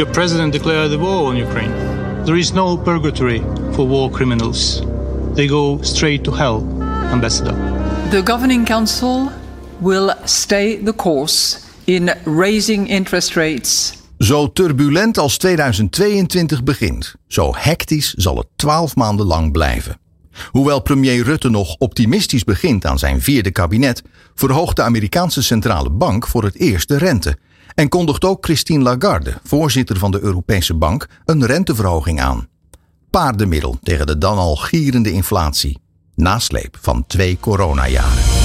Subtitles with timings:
[0.00, 1.72] Your president declared the war on Ukraine.
[2.24, 4.82] There is no purgatory for war criminals.
[5.34, 6.64] They go straight to hell,
[7.12, 7.54] Ambassador.
[8.10, 9.30] The Governing Council
[9.78, 13.92] will stay the course in raising interest rates.
[14.18, 20.00] Zo turbulent als 2022 begint, zo hectisch zal het twaalf maanden lang blijven.
[20.50, 24.02] Hoewel premier Rutte nog optimistisch begint aan zijn vierde kabinet,
[24.34, 27.38] verhoogt de Amerikaanse centrale bank voor het eerst de rente.
[27.74, 32.48] En kondigt ook Christine Lagarde, voorzitter van de Europese Bank, een renteverhoging aan.
[33.10, 35.78] Paardenmiddel tegen de dan al gierende inflatie.
[36.14, 38.40] Nasleep van twee coronajaren.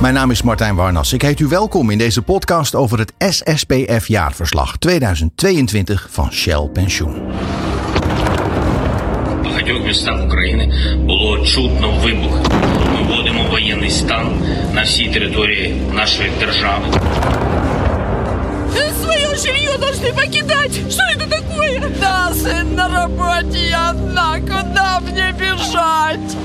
[0.00, 1.12] Mijn naam is Martijn Warnas.
[1.12, 7.16] Ik heet u welkom in deze podcast over het SSPF-jaarverslag 2022 van Shell Pensioen
[9.67, 12.39] В багатьох містах України було чутно вибух.
[12.93, 14.27] Ми вводимо воєнний стан
[14.73, 16.85] на всій території нашої держави.
[19.03, 20.75] Свое жилье должны покидать!
[20.89, 21.81] Что это такое?
[21.99, 24.39] Да, сын на работе, я одна.
[24.39, 26.37] Куда мне бежать?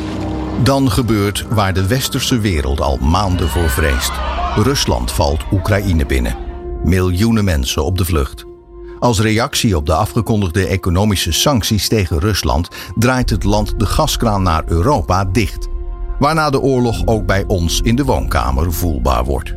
[0.64, 4.12] Dan gebeurt waar de westerse wereld al maanden voor vreest.
[4.56, 6.36] Rusland valt Oekraïne binnen.
[6.84, 8.44] Miljoenen mensen op de vlucht.
[9.03, 14.63] Als reactie op de afgekondigde economische sancties tegen Rusland draait het land de gaskraan naar
[14.65, 15.67] Europa dicht.
[16.19, 19.53] Waarna de oorlog ook bij ons in de woonkamer voelbaar wordt.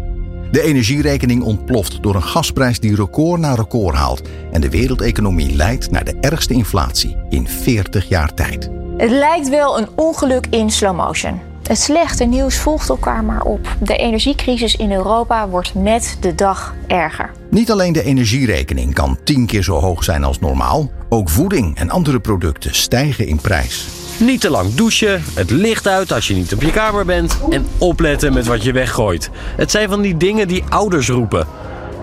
[0.51, 4.23] De energierekening ontploft door een gasprijs die record na record haalt
[4.53, 8.71] en de wereldeconomie leidt naar de ergste inflatie in 40 jaar tijd.
[8.97, 11.41] Het lijkt wel een ongeluk in slow motion.
[11.67, 13.77] Het slechte nieuws volgt elkaar maar op.
[13.81, 17.31] De energiecrisis in Europa wordt met de dag erger.
[17.51, 21.91] Niet alleen de energierekening kan tien keer zo hoog zijn als normaal, ook voeding en
[21.91, 23.87] andere producten stijgen in prijs.
[24.21, 27.67] Niet te lang douchen, het licht uit als je niet op je kamer bent en
[27.79, 29.31] opletten met wat je weggooit.
[29.57, 31.47] Het zijn van die dingen die ouders roepen.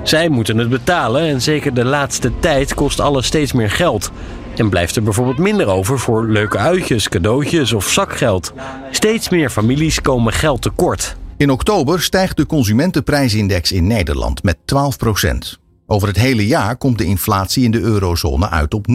[0.04, 4.12] Zij moeten het betalen en zeker de laatste tijd kost alles steeds meer geld.
[4.56, 8.54] En blijft er bijvoorbeeld minder over voor leuke uitjes, cadeautjes of zakgeld.
[8.92, 11.16] Steeds meer families komen geld tekort.
[11.38, 17.06] In oktober stijgt de consumentenprijsindex in Nederland met 12% Over het hele jaar komt de
[17.06, 18.94] inflatie in de eurozone uit op 9%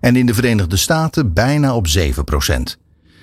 [0.00, 2.00] en in de Verenigde Staten bijna op 7%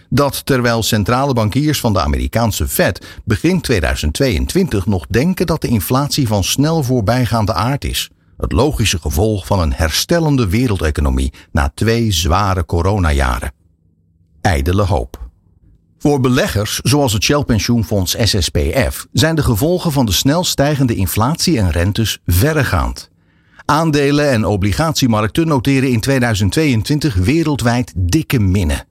[0.09, 6.27] Dat terwijl centrale bankiers van de Amerikaanse Fed begin 2022 nog denken dat de inflatie
[6.27, 8.09] van snel voorbijgaande aard is.
[8.39, 13.51] Het logische gevolg van een herstellende wereldeconomie na twee zware coronajaren.
[14.41, 15.29] Ijdele hoop.
[15.97, 21.57] Voor beleggers, zoals het Shell Pensioenfonds SSPF, zijn de gevolgen van de snel stijgende inflatie
[21.57, 23.09] en rentes verregaand.
[23.65, 28.87] Aandelen- en obligatiemarkten noteren in 2022 wereldwijd dikke minnen.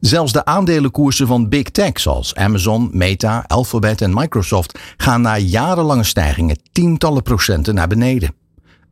[0.00, 6.04] Zelfs de aandelenkoersen van big tech zoals Amazon, Meta, Alphabet en Microsoft gaan na jarenlange
[6.04, 8.34] stijgingen tientallen procenten naar beneden.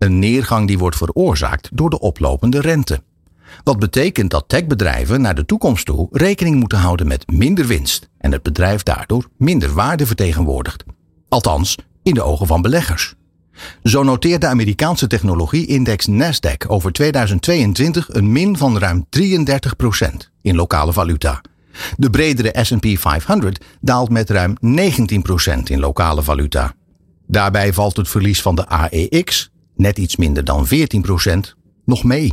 [0.05, 3.03] Een neergang die wordt veroorzaakt door de oplopende rente.
[3.63, 8.33] Wat betekent dat techbedrijven naar de toekomst toe rekening moeten houden met minder winst en
[8.33, 10.85] het bedrijf daardoor minder waarde vertegenwoordigt.
[11.29, 13.15] Althans, in de ogen van beleggers.
[13.83, 19.27] Zo noteert de Amerikaanse technologie-index Nasdaq over 2022 een min van ruim 33%
[20.43, 21.41] in lokale valuta.
[21.97, 26.75] De bredere SP 500 daalt met ruim 19% in lokale valuta.
[27.27, 30.71] Daarbij valt het verlies van de AEX, net iets minder dan 14%,
[31.85, 32.31] nog mee.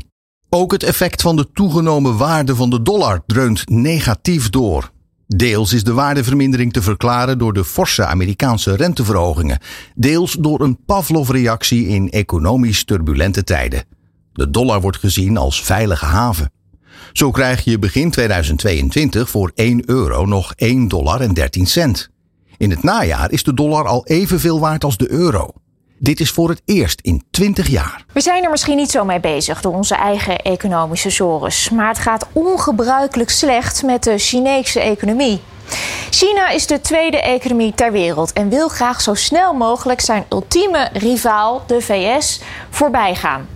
[0.49, 4.91] Ook het effect van de toegenomen waarde van de dollar dreunt negatief door.
[5.27, 9.59] Deels is de waardevermindering te verklaren door de forse Amerikaanse renteverhogingen,
[9.95, 13.83] deels door een Pavlov-reactie in economisch turbulente tijden.
[14.33, 16.51] De dollar wordt gezien als veilige haven.
[17.13, 22.09] Zo krijg je begin 2022 voor 1 euro nog 1 dollar en 13 cent.
[22.57, 25.53] In het najaar is de dollar al evenveel waard als de euro.
[26.03, 28.05] Dit is voor het eerst in 20 jaar.
[28.13, 31.69] We zijn er misschien niet zo mee bezig door onze eigen economische sores.
[31.69, 35.41] Maar het gaat ongebruikelijk slecht met de Chinese economie.
[36.09, 40.89] China is de tweede economie ter wereld en wil graag zo snel mogelijk zijn ultieme
[40.93, 43.47] rivaal, de VS, voorbij gaan.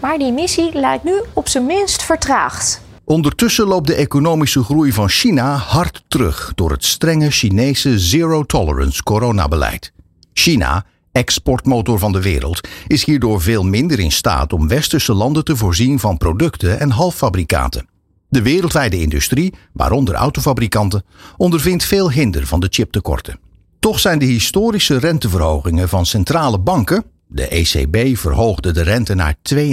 [0.00, 2.80] Maar die missie lijkt nu op zijn minst vertraagd.
[3.04, 9.92] Ondertussen loopt de economische groei van China hard terug door het strenge Chinese zero-tolerance coronabeleid.
[10.32, 10.84] China
[11.16, 15.98] exportmotor van de wereld, is hierdoor veel minder in staat om westerse landen te voorzien
[15.98, 17.88] van producten en halffabrikaten.
[18.28, 21.04] De wereldwijde industrie, waaronder autofabrikanten,
[21.36, 23.38] ondervindt veel hinder van de chiptekorten.
[23.78, 29.64] Toch zijn de historische renteverhogingen van centrale banken, de ECB verhoogde de rente naar 2,5%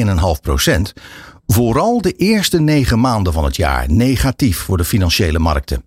[1.47, 5.83] vooral de eerste negen maanden van het jaar negatief voor de financiële markten.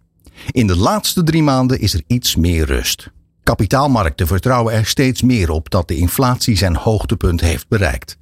[0.51, 3.11] In de laatste drie maanden is er iets meer rust.
[3.47, 8.19] Kapitaalmarkten vertrouwen er steeds meer op dat de inflatie zijn hoogtepunt heeft bereikt.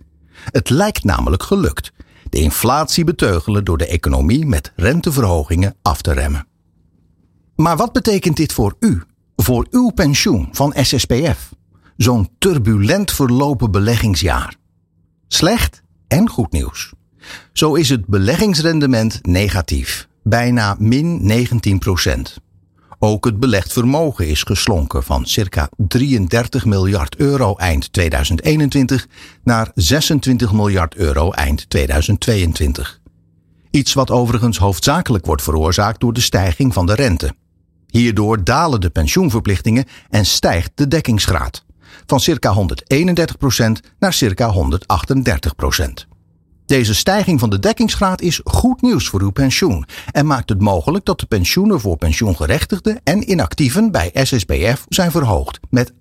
[0.50, 1.92] Het lijkt namelijk gelukt.
[2.28, 6.46] De inflatie beteugelen door de economie met renteverhogingen af te remmen.
[7.56, 9.02] Maar wat betekent dit voor u,
[9.36, 11.54] voor uw pensioen van SSPF?
[11.96, 14.56] Zo'n turbulent verlopen beleggingsjaar.
[15.28, 16.92] Slecht en goed nieuws.
[17.52, 22.42] Zo is het beleggingsrendement negatief, bijna min 19 procent.
[23.04, 29.06] Ook het belegd vermogen is geslonken van circa 33 miljard euro eind 2021
[29.42, 33.00] naar 26 miljard euro eind 2022.
[33.70, 37.34] Iets wat overigens hoofdzakelijk wordt veroorzaakt door de stijging van de rente.
[37.86, 41.64] Hierdoor dalen de pensioenverplichtingen en stijgt de dekkingsgraad
[42.06, 43.64] van circa 131%
[43.98, 46.13] naar circa 138%.
[46.66, 51.04] Deze stijging van de dekkingsgraad is goed nieuws voor uw pensioen en maakt het mogelijk
[51.04, 55.94] dat de pensioenen voor pensioengerechtigden en inactieven bij SSBF zijn verhoogd met 8%.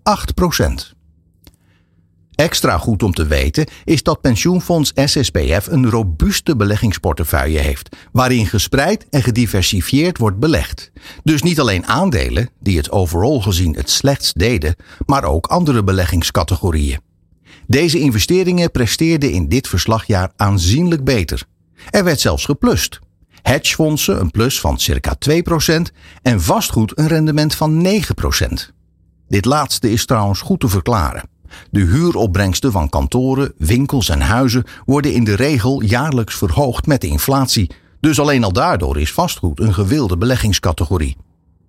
[2.35, 9.05] Extra goed om te weten is dat pensioenfonds SSBF een robuuste beleggingsportefeuille heeft, waarin gespreid
[9.09, 10.91] en gediversifieerd wordt belegd.
[11.23, 14.75] Dus niet alleen aandelen, die het overal gezien het slechtst deden,
[15.05, 16.99] maar ook andere beleggingscategorieën.
[17.67, 21.43] Deze investeringen presteerden in dit verslagjaar aanzienlijk beter.
[21.89, 22.99] Er werd zelfs geplust.
[23.41, 25.81] Hedgefondsen een plus van circa 2%
[26.21, 28.71] en vastgoed een rendement van 9%.
[29.27, 31.29] Dit laatste is trouwens goed te verklaren.
[31.69, 37.07] De huuropbrengsten van kantoren, winkels en huizen worden in de regel jaarlijks verhoogd met de
[37.07, 41.17] inflatie, dus alleen al daardoor is vastgoed een gewilde beleggingscategorie.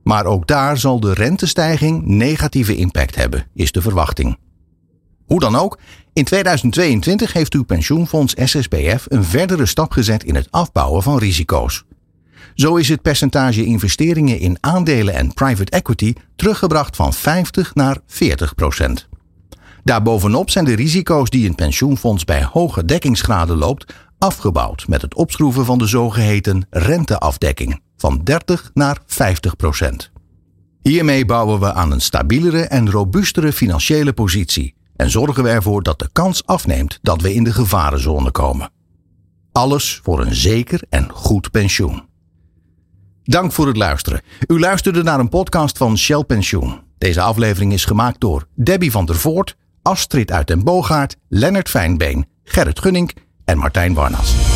[0.02, 4.38] Maar ook daar zal de rentestijging negatieve impact hebben, is de verwachting.
[5.26, 5.78] Hoe dan ook,
[6.12, 11.84] in 2022 heeft uw pensioenfonds SSBF een verdere stap gezet in het afbouwen van risico's.
[12.54, 18.54] Zo is het percentage investeringen in aandelen en private equity teruggebracht van 50 naar 40
[18.54, 19.08] procent.
[19.84, 25.64] Daarbovenop zijn de risico's die een pensioenfonds bij hoge dekkingsgraden loopt afgebouwd met het opschroeven
[25.64, 30.10] van de zogeheten renteafdekking van 30 naar 50 procent.
[30.82, 35.98] Hiermee bouwen we aan een stabielere en robuustere financiële positie en zorgen we ervoor dat
[35.98, 38.70] de kans afneemt dat we in de gevarenzone komen.
[39.52, 42.02] Alles voor een zeker en goed pensioen.
[43.24, 44.20] Dank voor het luisteren.
[44.46, 46.80] U luisterde naar een podcast van Shell Pensioen.
[46.98, 52.26] Deze aflevering is gemaakt door Debbie van der Voort, Astrid uit den Boogaard, Lennart Fijnbeen,
[52.44, 54.53] Gerrit Gunning en Martijn Warnas.